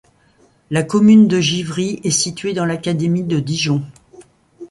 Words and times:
La 0.71 0.81
commune 0.81 1.27
de 1.27 1.39
Givry 1.39 1.99
est 2.03 2.09
située 2.09 2.53
dans 2.55 2.65
l'académie 2.65 3.21
de 3.21 3.39
Dijon. 3.39 3.83